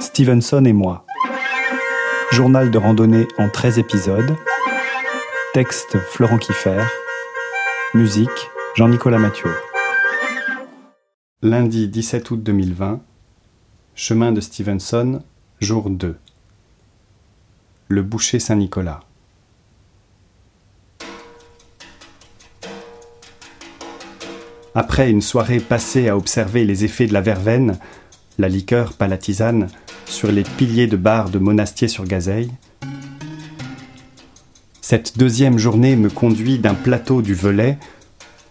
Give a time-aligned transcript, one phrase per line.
[0.00, 1.04] Stevenson et moi.
[2.32, 4.34] Journal de randonnée en 13 épisodes.
[5.52, 6.82] Texte Florent Kiffer.
[7.92, 9.50] Musique Jean-Nicolas Mathieu.
[11.42, 13.00] Lundi 17 août 2020.
[13.94, 15.22] Chemin de Stevenson,
[15.60, 16.16] jour 2.
[17.88, 19.00] Le boucher Saint-Nicolas.
[24.74, 27.78] Après une soirée passée à observer les effets de la verveine,
[28.38, 29.68] la liqueur palatisane,
[30.10, 32.50] sur les piliers de bar de Monastier-sur-Gazeille,
[34.80, 37.78] cette deuxième journée me conduit d'un plateau du Velay,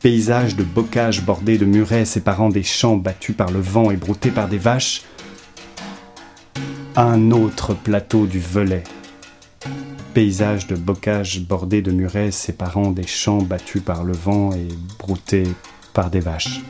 [0.00, 4.30] paysage de bocage bordé de murets séparant des champs battus par le vent et broutés
[4.30, 5.02] par des vaches,
[6.96, 8.82] à un autre plateau du Velay,
[10.14, 15.46] paysage de bocage bordé de murets séparant des champs battus par le vent et broutés
[15.92, 16.62] par des vaches.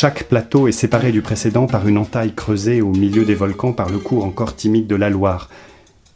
[0.00, 3.90] Chaque plateau est séparé du précédent par une entaille creusée au milieu des volcans par
[3.90, 5.48] le cours encore timide de la Loire,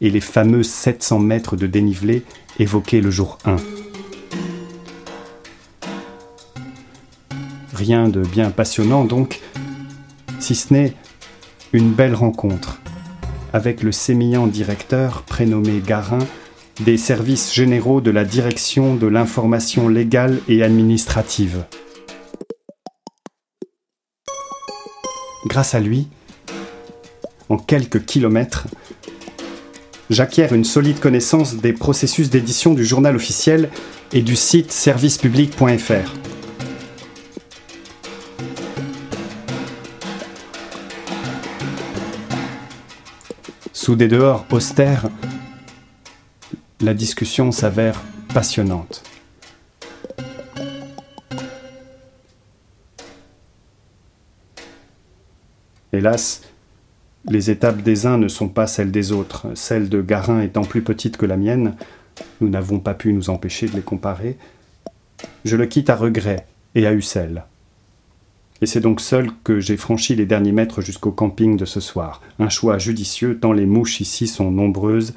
[0.00, 2.22] et les fameux 700 mètres de dénivelé
[2.60, 3.56] évoqués le jour 1.
[7.74, 9.40] Rien de bien passionnant donc,
[10.38, 10.94] si ce n'est
[11.72, 12.78] une belle rencontre
[13.52, 16.24] avec le sémillant directeur prénommé Garin
[16.84, 21.64] des services généraux de la direction de l'information légale et administrative.
[25.46, 26.08] Grâce à lui,
[27.48, 28.66] en quelques kilomètres,
[30.08, 33.70] j'acquiers une solide connaissance des processus d'édition du journal officiel
[34.12, 36.12] et du site servicepublic.fr.
[43.72, 45.08] Sous des dehors austères,
[46.80, 48.00] la discussion s'avère
[48.32, 49.02] passionnante.
[55.92, 56.42] Hélas,
[57.28, 59.48] les étapes des uns ne sont pas celles des autres.
[59.54, 61.76] Celle de Garin étant plus petite que la mienne,
[62.40, 64.36] nous n'avons pas pu nous empêcher de les comparer.
[65.44, 67.44] Je le quitte à regret et à Ussel.
[68.62, 72.22] Et c'est donc seul que j'ai franchi les derniers mètres jusqu'au camping de ce soir.
[72.38, 75.14] Un choix judicieux tant les mouches ici sont nombreuses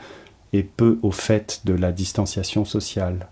[0.51, 3.27] et peu au fait de la distanciation sociale.